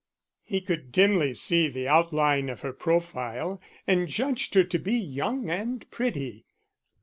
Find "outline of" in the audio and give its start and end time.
1.87-2.61